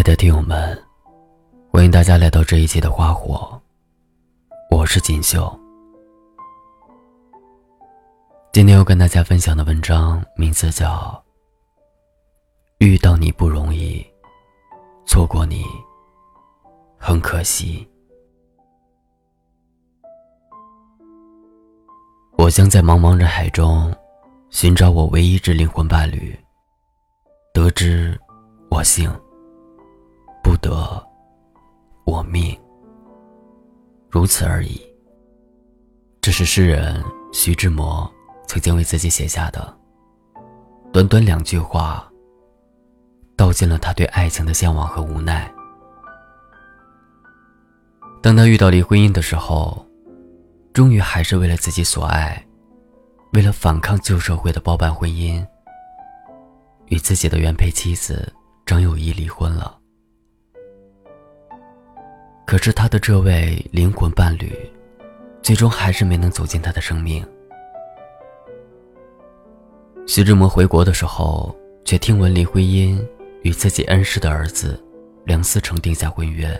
[0.00, 0.82] 亲爱的听友们，
[1.70, 3.60] 欢迎大家来到这一期的花火，
[4.70, 5.54] 我是锦绣。
[8.50, 10.88] 今天要跟大家分享的文章名字叫
[12.78, 14.02] 《遇到你不容易，
[15.04, 15.66] 错过你
[16.96, 17.86] 很可惜》。
[22.38, 23.94] 我将在茫茫人海中
[24.48, 26.34] 寻找我唯一之灵魂伴侣，
[27.52, 28.18] 得知
[28.70, 29.14] 我幸。
[30.60, 31.06] 得，
[32.04, 32.58] 我命。
[34.10, 34.80] 如此而已。
[36.20, 37.02] 这是诗人
[37.32, 38.08] 徐志摩
[38.46, 39.74] 曾经为自己写下的，
[40.92, 42.06] 短短两句话，
[43.36, 45.50] 道尽了他对爱情的向往和无奈。
[48.22, 49.86] 当他遇到离婚姻的时候，
[50.74, 52.46] 终于还是为了自己所爱，
[53.32, 55.42] 为了反抗旧社会的包办婚姻，
[56.88, 58.30] 与自己的原配妻子
[58.66, 59.79] 张幼仪离婚了。
[62.50, 64.52] 可是他的这位灵魂伴侣，
[65.40, 67.24] 最终还是没能走进他的生命。
[70.04, 73.00] 徐志摩回国的时候，却听闻林徽因
[73.42, 74.82] 与自己恩师的儿子
[75.24, 76.50] 梁思成定下婚约。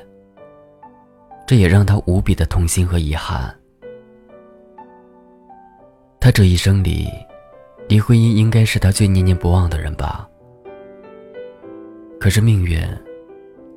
[1.45, 3.53] 这也让他无比的痛心和遗憾。
[6.21, 7.09] 他这一生里，
[7.89, 10.25] 林徽因应该是他最念念不忘的人吧。
[12.21, 12.81] 可是命运，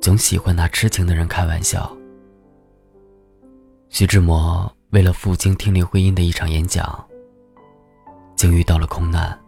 [0.00, 1.92] 总喜欢拿痴情的人开玩笑。
[3.94, 7.06] 徐志摩为了赴京听林徽因的一场演讲，
[8.34, 9.40] 竟遇到了空难，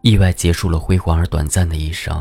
[0.00, 2.18] 意外结束了辉煌而短暂的一生。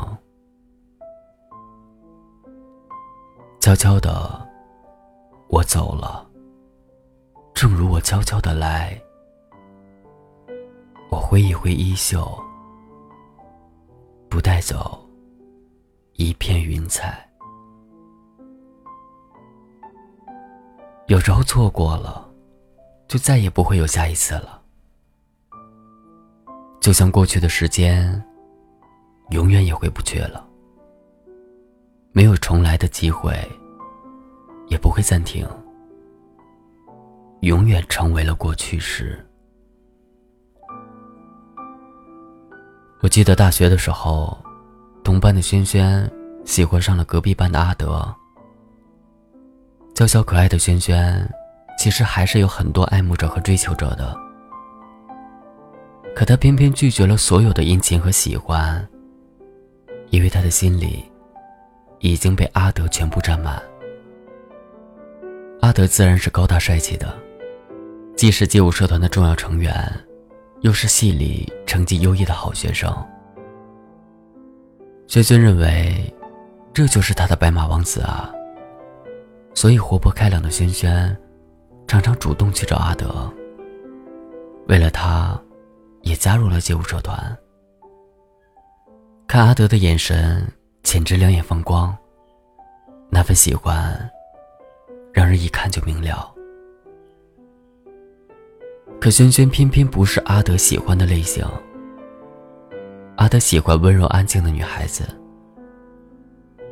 [3.61, 4.45] 悄悄的，
[5.47, 6.29] 我走了，
[7.53, 9.01] 正如我悄悄的来。
[11.09, 12.37] 我挥一挥衣袖，
[14.27, 15.07] 不带走
[16.15, 17.28] 一片云彩。
[21.09, 22.23] 有时候错过了，
[23.07, 24.61] 就再也不会有下一次了。
[26.79, 28.23] 就像过去的时间，
[29.31, 30.45] 永远也回不去了。
[32.11, 33.35] 没有重来的机会，
[34.67, 35.47] 也不会暂停，
[37.39, 39.17] 永远成为了过去式。
[43.01, 44.37] 我记得大学的时候，
[45.03, 46.07] 同班的轩轩
[46.45, 48.15] 喜欢上了隔壁班的阿德。
[49.99, 51.29] 娇小可爱的萱萱，
[51.77, 54.15] 其实还是有很多爱慕者和追求者的。
[56.15, 58.87] 可她偏偏拒绝了所有的殷勤和喜欢，
[60.09, 61.03] 因为她的心里
[61.99, 63.61] 已经被阿德全部占满。
[65.59, 67.13] 阿德自然是高大帅气的，
[68.15, 69.75] 既是街舞社团的重要成员，
[70.61, 72.89] 又是系里成绩优异的好学生。
[75.07, 76.15] 萱萱认为，
[76.73, 78.33] 这就是她的白马王子啊。
[79.53, 81.17] 所以，活泼开朗的轩轩，
[81.85, 83.29] 常常主动去找阿德。
[84.67, 85.37] 为了他，
[86.03, 87.37] 也加入了街舞社团。
[89.27, 90.47] 看阿德的眼神，
[90.83, 91.95] 简直两眼放光。
[93.09, 94.09] 那份喜欢，
[95.11, 96.33] 让人一看就明了。
[99.01, 101.45] 可轩轩偏偏不是阿德喜欢的类型。
[103.17, 105.03] 阿德喜欢温柔安静的女孩子。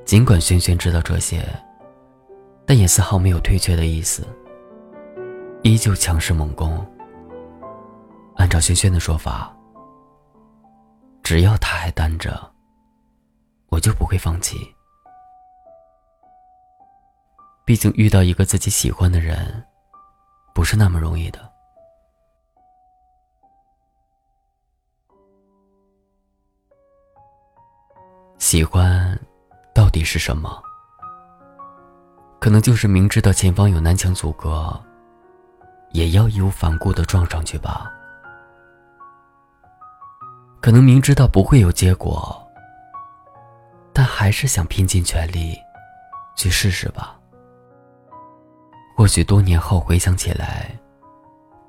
[0.05, 1.43] 尽管轩轩知道这些。
[2.67, 4.27] 但也丝毫没有退却的意思，
[5.63, 6.85] 依旧强势猛攻。
[8.35, 9.55] 按照轩轩的说法，
[11.23, 12.53] 只要他还单着，
[13.69, 14.57] 我就不会放弃。
[17.63, 19.65] 毕竟遇到一个自己喜欢的人，
[20.53, 21.49] 不是那么容易的。
[28.39, 29.17] 喜欢，
[29.73, 30.61] 到底是什么？
[32.47, 34.73] 可能就是明知道前方有南墙阻隔，
[35.91, 37.91] 也要义无反顾的撞上去吧。
[40.61, 42.41] 可能明知道不会有结果，
[43.91, 45.57] 但还是想拼尽全力
[46.37, 47.19] 去试试吧。
[48.95, 50.73] 或许多年后回想起来，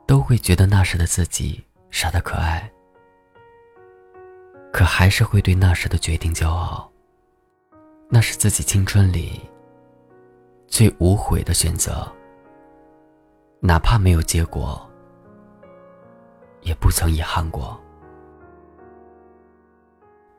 [0.06, 1.60] 都会觉得那时的自己
[1.90, 2.70] 傻得可爱，
[4.72, 6.88] 可还是会对那时的决定骄傲。
[8.08, 9.42] 那是自己青春里。
[10.68, 12.06] 最无悔的选择，
[13.58, 14.88] 哪怕没有结果，
[16.60, 17.78] 也不曾遗憾过。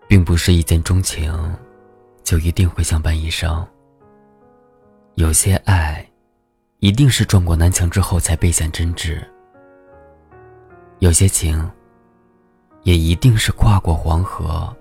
[0.07, 1.31] 并不是一见钟情，
[2.23, 3.67] 就一定会相伴一生。
[5.15, 6.03] 有些爱，
[6.79, 9.21] 一定是撞过南墙之后才倍显真挚；
[10.99, 11.69] 有些情，
[12.83, 14.75] 也一定是跨过黄河，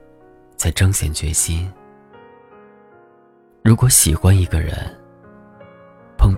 [0.56, 1.70] 才彰显决心。
[3.62, 4.74] 如果喜欢一个人，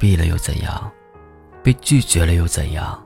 [0.01, 0.91] 避了又怎样？
[1.63, 2.99] 被拒绝了又怎样？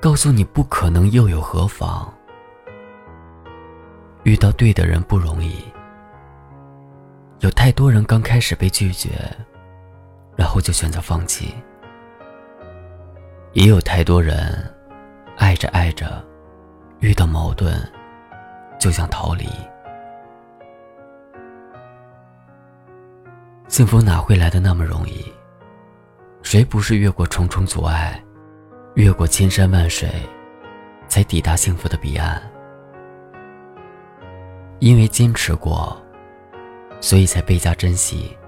[0.00, 2.10] 告诉你不可能又有何妨？
[4.24, 5.62] 遇到对的人不容易，
[7.40, 9.10] 有太多人刚开始被拒绝，
[10.34, 11.48] 然后就选择放弃；
[13.52, 14.74] 也有太多人
[15.36, 16.24] 爱着爱着，
[17.00, 17.78] 遇到矛盾
[18.78, 19.46] 就想逃离。
[23.68, 25.30] 幸福哪会来的那么容易？
[26.46, 28.22] 谁不是越过重重阻碍，
[28.94, 30.08] 越过千山万水，
[31.08, 32.40] 才抵达幸福的彼岸？
[34.78, 36.00] 因为坚持过，
[37.00, 38.38] 所以才倍加珍惜，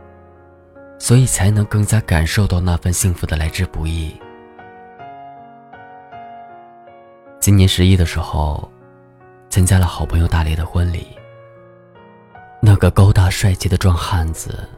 [1.01, 4.17] 所以才能更加感受到那份幸福的来之不易。
[7.41, 8.71] 今年十一的时候，
[9.51, 11.09] 参加了好朋友大雷的婚礼。
[12.63, 14.69] 那个高大帅气的壮汉子，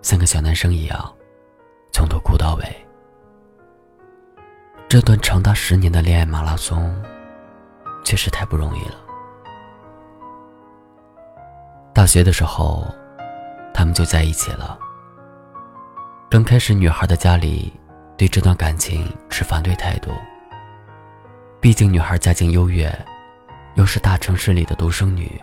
[0.00, 1.15] 像个小男生一样。
[2.26, 2.86] 从头哭到尾，
[4.88, 6.92] 这段长达十年的恋爱马拉松，
[8.04, 8.96] 确实太不容易了。
[11.94, 12.84] 大学的时候，
[13.72, 14.76] 他们就在一起了。
[16.28, 17.72] 刚开始，女孩的家里
[18.18, 20.10] 对这段感情持反对态度。
[21.60, 22.92] 毕竟，女孩家境优越，
[23.76, 25.40] 又是大城市里的独生女，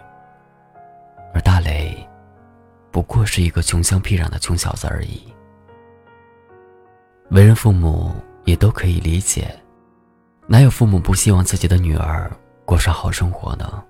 [1.33, 1.95] 而大雷，
[2.91, 5.33] 不过是一个穷乡僻壤的穷小子而已。
[7.33, 8.11] 为人父母
[8.45, 9.51] 也都可以理解，
[10.45, 12.31] 哪有父母不希望自己的女儿
[12.63, 13.83] 过上好生活呢？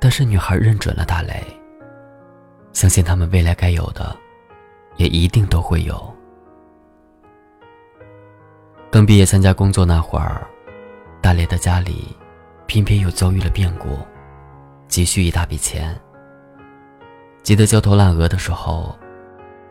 [0.00, 1.40] 但是女孩认准了大雷，
[2.72, 4.16] 相信他们未来该有的，
[4.96, 6.12] 也一定都会有。
[8.90, 10.44] 刚毕业参加工作那会儿，
[11.20, 12.08] 大雷的家里
[12.66, 13.96] 偏偏又遭遇了变故，
[14.88, 15.96] 急需一大笔钱。
[17.44, 18.98] 急得焦头烂额的时候，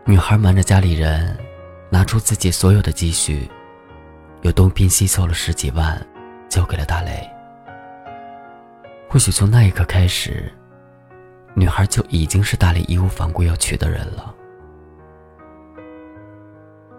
[0.06, 1.38] 女孩瞒着家里人。
[1.90, 3.50] 拿出自己所有的积蓄，
[4.42, 6.00] 又东拼西凑了十几万，
[6.48, 7.28] 交给了大雷。
[9.10, 10.54] 或许从那一刻开始，
[11.56, 14.36] 女孩就已经是大雷义无反顾要娶的人了。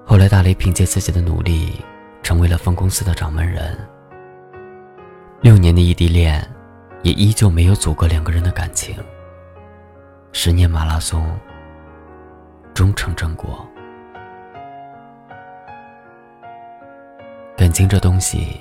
[0.04, 1.72] 后来，大雷凭借自己的努力，
[2.20, 3.78] 成为了分公司的掌门人。
[5.40, 6.44] 六年的异地恋，
[7.04, 8.96] 也依旧没有阻隔两个人的感情。
[10.32, 11.38] 十年马拉松，
[12.74, 13.64] 终成正果。
[17.60, 18.56] 感情这东西，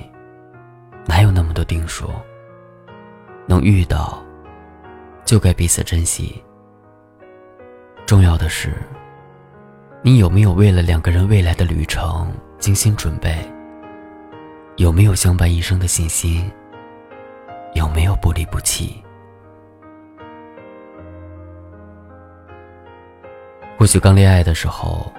[1.06, 2.10] 哪有那么多定数？
[3.48, 4.22] 能遇到，
[5.24, 6.44] 就该彼此珍惜。
[8.06, 8.74] 重要的是，
[10.02, 13.38] 你有没有为了两个人未来的旅程精心准备？
[14.76, 16.52] 有没有相伴一生的信心？
[17.76, 19.02] 有没有不离不弃？
[23.78, 25.10] 或许刚恋爱的时候，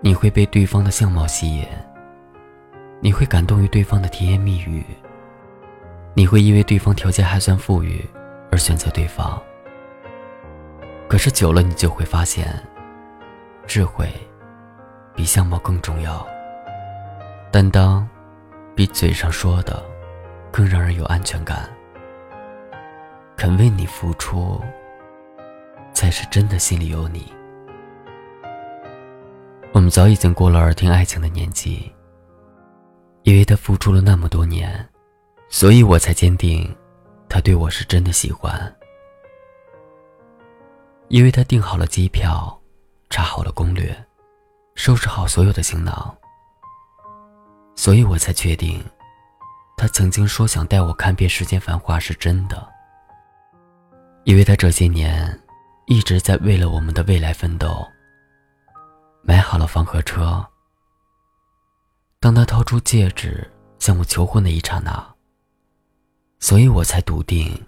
[0.00, 1.64] 你会被对方的相貌吸引。
[3.04, 4.82] 你会感动于对方的甜言蜜语，
[6.14, 8.02] 你会因为对方条件还算富裕
[8.50, 9.38] 而选择对方。
[11.06, 12.48] 可是久了，你就会发现，
[13.66, 14.08] 智慧
[15.14, 16.26] 比相貌更重要，
[17.52, 18.08] 担当
[18.74, 19.84] 比嘴上说的
[20.50, 21.68] 更让人有安全感，
[23.36, 24.58] 肯为你付出，
[25.92, 27.30] 才是真的心里有你。
[29.72, 31.93] 我们早已经过了耳听爱情的年纪。
[33.24, 34.86] 因为他付出了那么多年，
[35.48, 36.74] 所以我才坚定，
[37.26, 38.74] 他对我是真的喜欢。
[41.08, 42.60] 因为他订好了机票，
[43.08, 43.96] 查好了攻略，
[44.74, 46.14] 收拾好所有的行囊，
[47.74, 48.84] 所以我才确定，
[49.78, 52.70] 他曾经说想带我看遍世间繁华是真的。
[54.24, 55.40] 因为他这些年
[55.86, 57.86] 一直在为了我们的未来奋斗，
[59.22, 60.46] 买好了房和车。
[62.24, 63.46] 当他掏出戒指
[63.78, 65.14] 向我求婚的一刹那，
[66.40, 67.66] 所以我才笃定，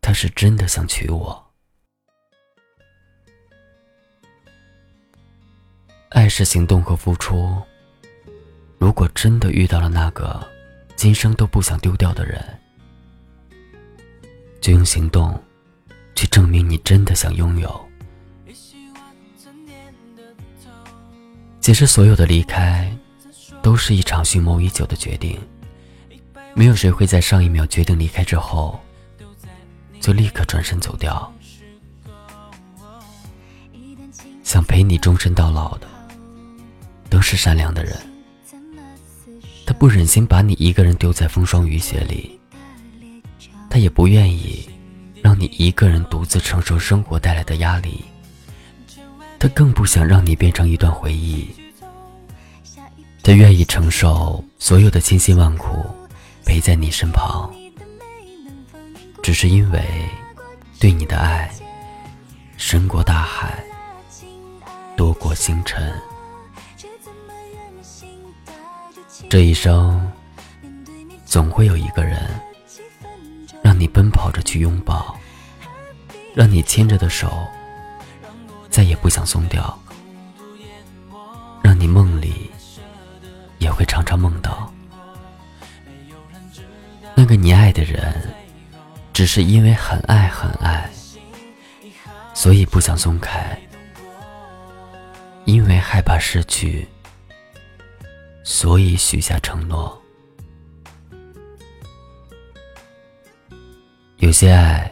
[0.00, 1.44] 他是真的想娶我。
[6.10, 7.60] 爱是行动和付出。
[8.78, 10.48] 如果真的遇到了那个
[10.94, 12.40] 今生都不想丢掉的人，
[14.60, 15.36] 就用行动
[16.14, 17.88] 去证明你真的想拥有。
[21.60, 22.96] 其实所有的离开。
[23.62, 25.38] 都是一场蓄谋已久的决定，
[26.54, 28.80] 没有谁会在上一秒决定离开之后，
[30.00, 31.32] 就立刻转身走掉。
[34.42, 35.86] 想陪你终身到老的，
[37.08, 37.96] 都是善良的人。
[39.64, 42.38] 他不忍心把你一个人丢在风霜雨雪里，
[43.70, 44.68] 他也不愿意
[45.22, 48.04] 让你一个人独自承受生活带来的压力
[49.38, 51.48] 他更不想让你变成一段回忆。
[53.22, 55.86] 他愿意承受所有的千辛万苦，
[56.44, 57.48] 陪在你身旁，
[59.22, 59.80] 只是因为
[60.80, 61.48] 对你的爱
[62.56, 63.62] 深过大海，
[64.96, 65.94] 多过星辰。
[69.28, 70.10] 这一生，
[71.24, 72.28] 总会有一个人，
[73.62, 75.16] 让你奔跑着去拥抱，
[76.34, 77.46] 让你牵着的手。
[78.68, 79.78] 再也不想松掉，
[81.62, 82.31] 让你梦里
[84.02, 84.72] 常常梦到
[87.14, 88.34] 那个你爱的人，
[89.12, 90.90] 只是因为很爱很爱，
[92.34, 93.56] 所以不想松开，
[95.44, 96.88] 因为害怕失去，
[98.42, 100.02] 所以许下承诺。
[104.16, 104.90] 有些爱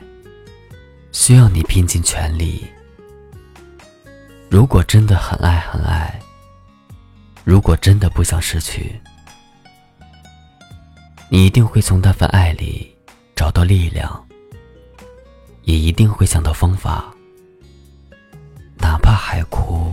[1.10, 2.64] 需要你拼尽全力。
[4.48, 6.19] 如果真的很爱很爱，
[7.44, 9.00] 如果真的不想失去，
[11.28, 12.94] 你一定会从那份爱里
[13.34, 14.26] 找到力量，
[15.62, 17.14] 也一定会想到方法，
[18.78, 19.92] 哪怕海枯，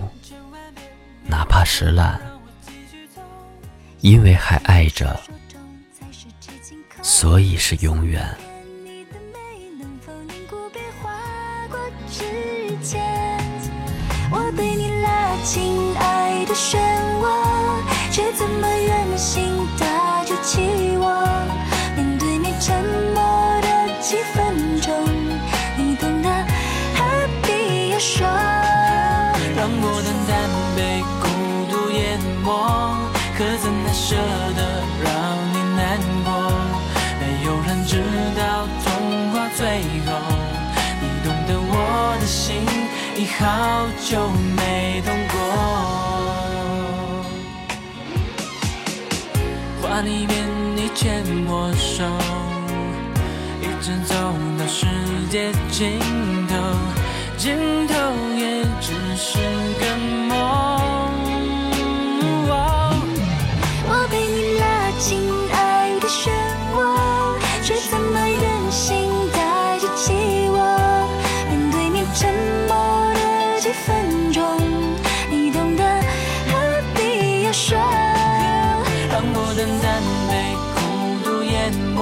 [1.26, 2.20] 哪怕石烂，
[4.02, 5.20] 因为还爱着，
[7.02, 8.36] 所以是永远。
[33.98, 34.16] 舍
[34.56, 34.62] 得
[35.04, 35.12] 让
[35.52, 35.82] 你难
[36.24, 36.30] 过？
[37.20, 37.92] 没有人知
[38.38, 38.42] 道
[38.84, 38.86] 童
[39.32, 39.60] 话最
[40.06, 40.10] 后，
[41.02, 41.72] 你懂得我
[42.20, 42.38] 的心。
[43.20, 45.36] 已好久没动过，
[49.82, 52.06] 画里面你牵我手，
[53.60, 54.14] 一直走
[54.60, 54.86] 到世
[55.32, 56.00] 界尽
[56.48, 56.54] 头，
[57.38, 57.94] 尽头
[81.68, 82.00] 孤独淹没，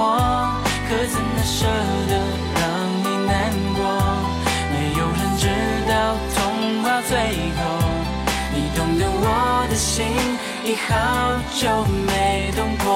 [0.88, 1.66] 可怎能舍
[2.08, 2.14] 得
[2.54, 2.62] 让
[3.02, 3.34] 你难
[3.74, 3.80] 过？
[4.72, 5.44] 没有人知
[5.90, 5.94] 道
[6.36, 6.38] 童
[6.84, 7.12] 话最
[7.56, 7.60] 后，
[8.54, 10.06] 你懂得我的心
[10.64, 10.88] 已好
[11.56, 12.88] 久没动过。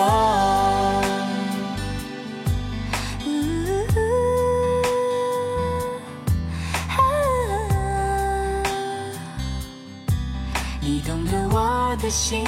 [10.81, 12.43] 你懂得我的心，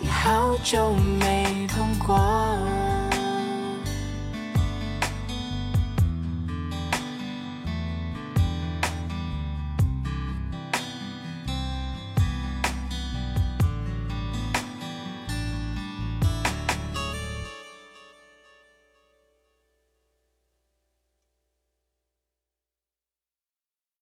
[0.00, 2.18] 已好久没痛过。